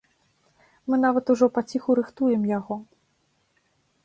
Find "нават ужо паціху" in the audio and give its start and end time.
1.05-1.89